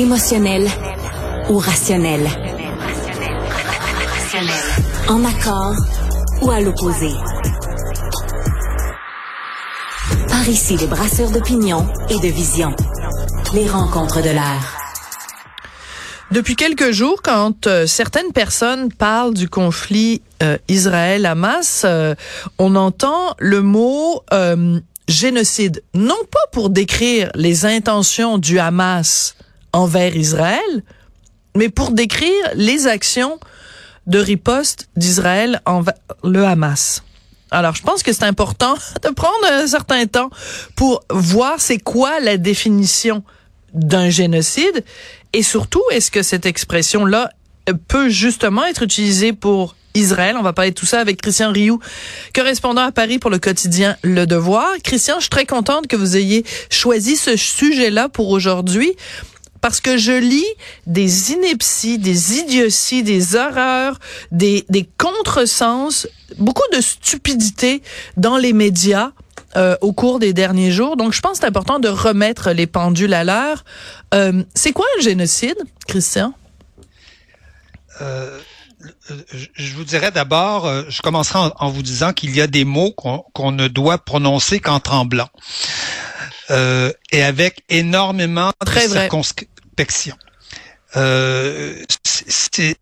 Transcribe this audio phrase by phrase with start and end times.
[0.00, 0.66] Émotionnel
[1.50, 2.26] ou rationnel?
[5.10, 5.74] En accord
[6.40, 7.10] ou à l'opposé?
[10.26, 12.74] Par ici, les brasseurs d'opinion et de vision.
[13.52, 14.74] Les rencontres de l'air.
[16.30, 22.14] Depuis quelques jours, quand euh, certaines personnes parlent du conflit euh, Israël-Hamas, euh,
[22.58, 24.22] on entend le mot
[25.08, 29.34] génocide, non pas pour décrire les intentions du Hamas
[29.72, 30.82] envers Israël,
[31.56, 33.38] mais pour décrire les actions
[34.06, 37.02] de riposte d'Israël envers le Hamas.
[37.50, 40.30] Alors, je pense que c'est important de prendre un certain temps
[40.76, 43.22] pour voir c'est quoi la définition
[43.72, 44.84] d'un génocide
[45.32, 47.30] et surtout, est-ce que cette expression-là
[47.88, 50.36] peut justement être utilisée pour Israël?
[50.36, 51.78] On va parler de tout ça avec Christian Rioux,
[52.34, 54.68] correspondant à Paris pour le quotidien Le Devoir.
[54.82, 58.92] Christian, je suis très contente que vous ayez choisi ce sujet-là pour aujourd'hui
[59.60, 60.46] parce que je lis
[60.86, 63.98] des inepties, des idioties, des horreurs,
[64.32, 67.82] des, des contresens, beaucoup de stupidité
[68.16, 69.12] dans les médias
[69.56, 70.96] euh, au cours des derniers jours.
[70.96, 73.64] Donc, je pense que c'est important de remettre les pendules à l'heure.
[74.14, 75.56] Euh, c'est quoi un génocide,
[75.88, 76.32] Christian?
[78.00, 78.38] Euh,
[79.54, 82.92] je vous dirais d'abord, euh, je commencerai en, vous disant qu'il y a des mots
[82.92, 85.28] qu'on ne doit prononcer qu'en tremblant.
[86.50, 89.08] Euh, et avec énormément Très de
[90.96, 91.84] Euh,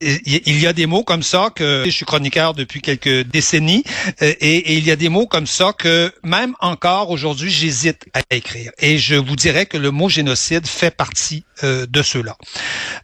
[0.00, 3.82] il y a des mots comme ça que je suis chroniqueur depuis quelques décennies
[4.22, 8.22] euh, et, il y a des mots comme ça que même encore aujourd'hui j'hésite à
[8.30, 8.70] écrire.
[8.78, 12.36] Et je vous dirais que le mot génocide fait partie euh, de cela.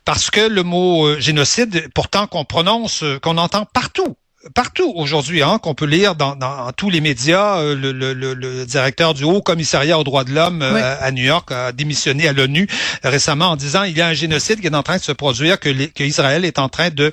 [0.04, 4.16] Parce que le mot génocide pourtant qu'on prononce qu'on entend partout
[4.54, 7.58] partout aujourd'hui, hein, qu'on peut lire dans, dans, tous les médias.
[7.58, 11.24] Euh, le, le, le, directeur du Haut Commissariat aux droits de l'homme euh, à New
[11.24, 12.68] York a démissionné à l'ONU
[13.02, 15.58] récemment en disant il y a un génocide qui est en train de se produire,
[15.58, 17.12] que, que Israël est en train de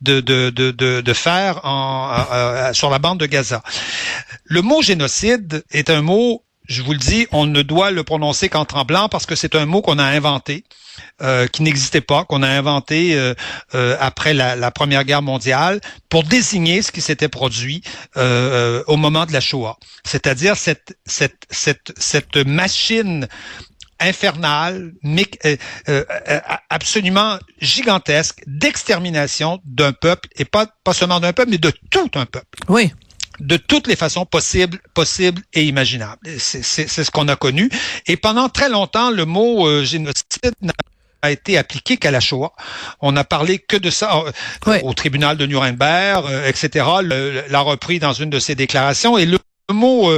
[0.00, 3.62] de, de, de, de, faire en, sur la bande de Gaza.
[4.44, 8.48] Le mot génocide est un mot je vous le dis, on ne doit le prononcer
[8.48, 10.64] qu'en tremblant parce que c'est un mot qu'on a inventé,
[11.20, 13.34] euh, qui n'existait pas, qu'on a inventé euh,
[13.74, 17.82] euh, après la, Première Guerre mondiale pour désigner ce qui s'était produit
[18.14, 19.78] au moment de la Shoah.
[20.04, 23.26] C'est-à-dire cette, cette, cette, cette machine
[23.98, 24.92] infernale,
[26.70, 32.26] absolument gigantesque d'extermination d'un peuple, et pas, pas seulement d'un peuple, mais de tout un
[32.26, 32.56] peuple.
[32.68, 32.92] Oui
[33.40, 36.20] de toutes les façons possibles, possibles et imaginables.
[36.38, 37.70] C'est ce qu'on a connu.
[38.06, 42.52] Et pendant très longtemps, le mot euh, génocide n'a été appliqué qu'à la Shoah.
[43.00, 44.22] On n'a parlé que de ça
[44.66, 46.86] euh, au tribunal de Nuremberg, euh, etc.
[47.02, 49.18] L'a repris dans une de ses déclarations.
[49.18, 49.38] Et le
[49.72, 50.10] mot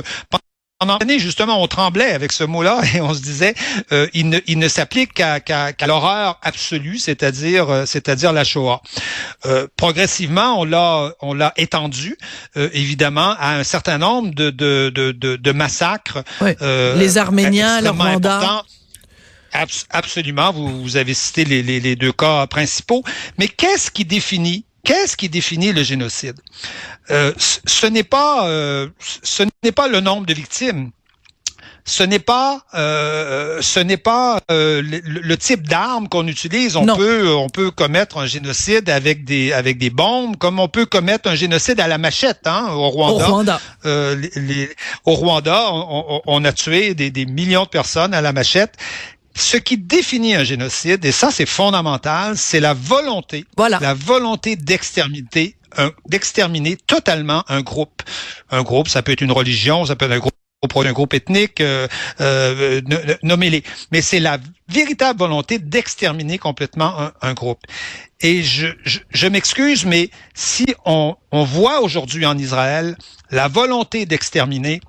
[0.82, 3.54] pendant l'année, justement, on tremblait avec ce mot-là et on se disait,
[3.92, 8.82] euh, il ne, il ne s'applique qu'à l'horreur absolue, c'est-à-dire, euh, c'est-à-dire la Shoah.
[9.46, 12.16] Euh, progressivement, on l'a, on l'a étendu,
[12.56, 16.24] évidemment, à un certain nombre de de de, de, massacres.
[16.58, 18.64] les Arméniens, le Rwanda.
[19.90, 23.04] absolument, vous, vous avez cité les, les, les deux cas principaux.
[23.38, 26.40] Mais qu'est-ce qui définit Qu'est-ce qui définit le génocide?
[27.10, 28.88] Euh, Ce n'est pas, euh,
[29.22, 30.90] ce n'est pas le nombre de victimes.
[31.84, 36.76] Ce n'est pas, euh, ce n'est pas le, type d'armes qu'on utilise.
[36.76, 40.86] On peut, on peut commettre un génocide avec des, avec des bombes, comme on peut
[40.86, 43.24] commettre un génocide à la machette, hein, au Rwanda.
[43.24, 43.60] Au Rwanda,
[45.04, 45.70] au Rwanda
[46.26, 48.76] on, a tué des, des millions de personnes à la machette
[49.34, 53.78] ce qui définit un génocide, et ça c'est fondamental, c'est la volonté, voilà.
[53.80, 55.56] la volonté d'exterminer,
[56.06, 58.02] d'exterminer totalement un groupe.
[58.50, 60.32] Un groupe, ça peut être une religion, ça peut être un groupe
[60.76, 61.86] un groupe ethnique, euh,
[62.20, 62.80] euh,
[63.22, 63.62] nommez-les.
[63.90, 64.38] Mais c'est la
[64.68, 67.60] véritable volonté d'exterminer complètement un, groupe.
[68.20, 72.96] Et je, je, je m'excuse, mais si on, on voit aujourd'hui en Israël
[73.30, 74.80] la volonté d'exterminer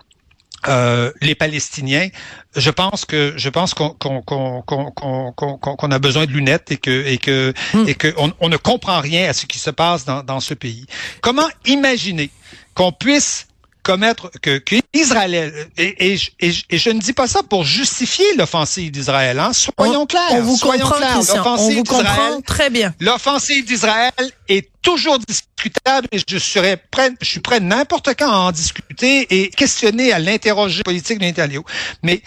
[0.68, 2.10] euh, les Palestiniens,
[2.56, 7.54] je pense que je pense qu'on qu'on a besoin de lunettes et que et que
[7.74, 7.88] hmm.
[7.88, 10.86] et que on, ne comprend rien à ce qui se passe dans, dans ce pays.
[11.22, 12.30] Comment imaginer
[12.76, 13.48] qu'on puisse
[13.84, 18.92] commettre que, que Israël et, et, et, je ne dis pas ça pour justifier l'offensive
[18.92, 19.40] d'Israël.
[19.40, 19.52] Hein?
[19.54, 20.32] Soyons clairs.
[20.32, 21.18] On vous soyons clairs.
[21.18, 22.94] L'offensive d'Israël, très bien.
[23.00, 24.12] L'offensive d'Israël
[24.48, 29.28] est toujours discutable et je serais prêt, je suis prêt n'importe quand à en discuter
[29.30, 31.64] et questionner à l'interroger politique de Netanyahu.
[32.02, 32.22] Mais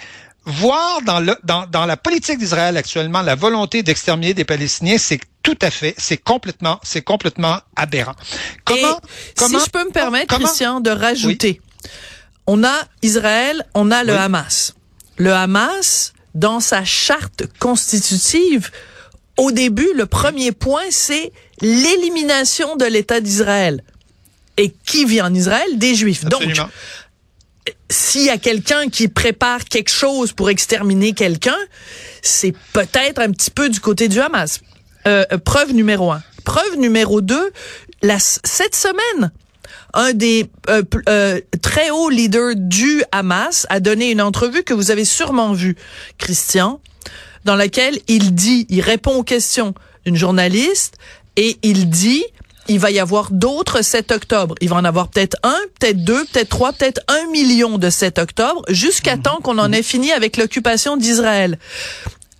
[0.44, 5.20] voir dans, le, dans, dans la politique d'Israël actuellement la volonté d'exterminer des Palestiniens, c'est
[5.46, 8.16] tout à fait, c'est complètement, c'est complètement aberrant.
[8.64, 9.00] Comment,
[9.36, 11.60] comment, si je peux me permettre, Christian, de rajouter,
[12.48, 14.74] on a Israël, on a le Hamas.
[15.18, 18.72] Le Hamas, dans sa charte constitutive,
[19.36, 23.84] au début, le premier point, c'est l'élimination de l'État d'Israël.
[24.56, 25.78] Et qui vit en Israël?
[25.78, 26.24] Des Juifs.
[26.24, 26.54] Absolument.
[26.64, 26.70] Donc,
[27.88, 31.58] s'il y a quelqu'un qui prépare quelque chose pour exterminer quelqu'un,
[32.20, 34.60] c'est peut-être un petit peu du côté du Hamas.
[35.06, 36.22] Euh, preuve numéro un.
[36.44, 37.50] Preuve numéro deux,
[38.02, 39.30] la, cette semaine,
[39.94, 44.90] un des euh, euh, très hauts leaders du Hamas a donné une entrevue que vous
[44.90, 45.76] avez sûrement vue,
[46.18, 46.80] Christian,
[47.44, 49.74] dans laquelle il dit, il répond aux questions
[50.04, 50.96] d'une journaliste
[51.36, 52.24] et il dit
[52.68, 54.56] il va y avoir d'autres 7 octobre.
[54.60, 58.18] Il va en avoir peut-être un, peut-être deux, peut-être trois, peut-être un million de 7
[58.18, 61.58] octobre, jusqu'à temps qu'on en ait fini avec l'occupation d'Israël.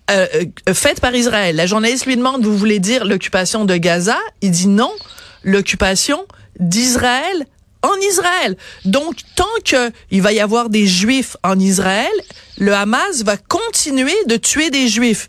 [0.09, 0.25] Euh,
[0.69, 1.55] euh, faite par Israël.
[1.55, 4.17] La journaliste lui demande, vous voulez dire l'occupation de Gaza?
[4.41, 4.91] Il dit non,
[5.43, 6.25] l'occupation
[6.59, 7.45] d'Israël
[7.81, 8.55] en Israël.
[8.85, 12.11] Donc, tant que il va y avoir des Juifs en Israël,
[12.57, 15.27] le Hamas va continuer de tuer des Juifs.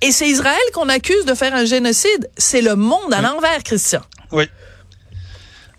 [0.00, 2.30] Et c'est Israël qu'on accuse de faire un génocide.
[2.36, 4.00] C'est le monde à l'envers, Christian.
[4.32, 4.44] Oui.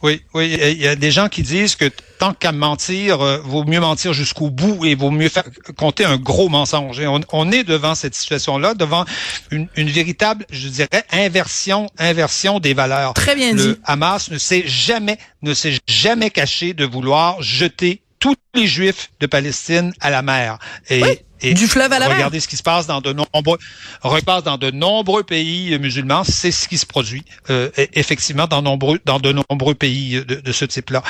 [0.03, 0.57] Oui, oui.
[0.61, 1.89] Il y a des gens qui disent que
[2.19, 5.45] tant qu'à mentir, euh, vaut mieux mentir jusqu'au bout et vaut mieux faire
[5.77, 6.99] compter un gros mensonge.
[6.99, 9.05] Et on, on est devant cette situation-là, devant
[9.49, 13.13] une, une, véritable, je dirais, inversion, inversion des valeurs.
[13.13, 13.79] Très bien Le dit.
[13.85, 19.27] Hamas ne s'est jamais, ne s'est jamais caché de vouloir jeter tous les Juifs de
[19.27, 20.59] Palestine à la mer.
[20.89, 21.19] Et, oui.
[21.43, 22.15] Et du fleuve à la mer.
[22.15, 23.57] Regardez ce qui se passe dans de nombreux,
[24.01, 26.23] repasse dans de nombreux pays musulmans.
[26.23, 30.51] C'est ce qui se produit euh, effectivement dans nombreux, dans de nombreux pays de, de
[30.51, 31.03] ce type-là.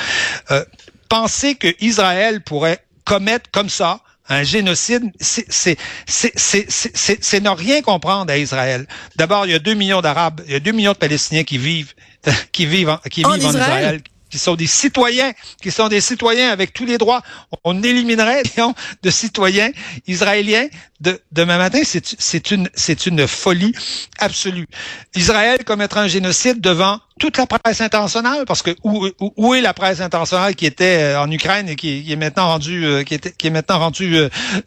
[0.50, 0.64] Euh,
[1.08, 5.76] penser que Israël pourrait commettre comme ça un génocide, c'est
[6.08, 8.86] ne rien comprendre à Israël.
[9.16, 11.58] D'abord, il y a deux millions d'Arabes, il y a deux millions de Palestiniens qui
[11.58, 11.92] vivent,
[12.52, 14.00] qui vivent, qui en vivent en Israël.
[14.34, 15.32] Qui sont des citoyens,
[15.62, 17.22] qui sont des citoyens avec tous les droits.
[17.62, 19.70] On éliminerait disons, de citoyens
[20.08, 20.66] israéliens
[20.98, 21.82] de, demain matin.
[21.84, 23.72] C'est une, c'est une folie
[24.18, 24.66] absolue.
[25.14, 29.60] Israël commettra un génocide devant toute la presse internationale, parce que où, où, où est
[29.60, 33.14] la presse internationale qui était en Ukraine et qui, qui est maintenant rendue, euh, qui,
[33.14, 34.18] était, qui est maintenant rendue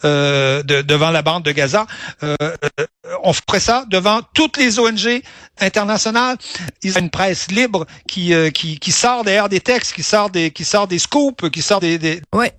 [0.05, 1.85] euh, de, devant la bande de Gaza?
[2.23, 2.37] Euh,
[3.23, 5.21] On ferait ça devant toutes les ONG
[5.59, 6.37] internationales.
[6.83, 10.29] Ils ont une presse libre qui, euh, qui, qui sort derrière des textes, qui sort
[10.29, 12.53] des, qui sort des scoops, qui sort des, des ouais.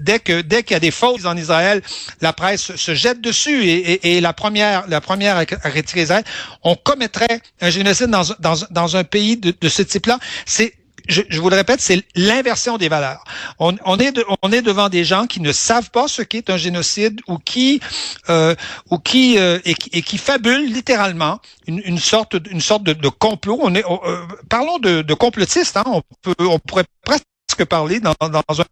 [0.00, 1.82] Dès que dès qu'il y a des fautes en Israël,
[2.22, 6.24] la presse se jette dessus et, et, et la première la première à retirer Israël,
[6.62, 10.18] on commettrait un génocide dans dans, dans un pays de, de ce type-là.
[10.46, 10.72] C'est
[11.08, 13.24] je, je, vous le répète, c'est l'inversion des valeurs.
[13.58, 16.50] On, on, est de, on est devant des gens qui ne savent pas ce qu'est
[16.50, 17.80] un génocide ou qui
[18.28, 18.54] euh,
[18.90, 23.08] ou qui euh, et, et, qui fabulent littéralement une, une sorte une sorte de, de
[23.08, 23.58] complot.
[23.62, 25.76] On est euh, parlons de, de complotistes.
[25.76, 28.64] Hein, on peut on pourrait presque parler dans, dans un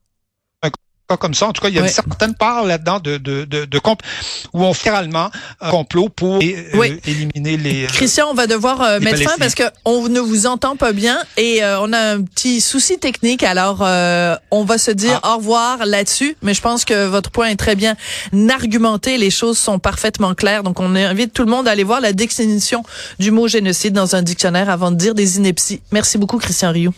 [1.14, 1.46] comme ça.
[1.46, 3.80] En tout cas, il y a une certaine part là-dedans de, de, de, de
[4.52, 5.30] où on fait réellement
[5.60, 6.56] un complot pour oui.
[6.74, 7.86] euh, éliminer les.
[7.86, 11.18] Christian, on va devoir euh, mettre fin parce que on ne vous entend pas bien
[11.36, 13.44] et euh, on a un petit souci technique.
[13.44, 15.34] Alors, euh, on va se dire ah.
[15.34, 16.36] au revoir là-dessus.
[16.42, 17.94] Mais je pense que votre point est très bien
[18.50, 19.18] argumenté.
[19.18, 20.64] Les choses sont parfaitement claires.
[20.64, 22.82] Donc, on invite tout le monde à aller voir la définition
[23.20, 25.80] du mot génocide dans un dictionnaire avant de dire des inepties.
[25.92, 26.94] Merci beaucoup, Christian Rioux.